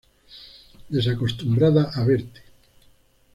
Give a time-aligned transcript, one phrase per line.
[0.95, 2.41] Desacostumbrada a verte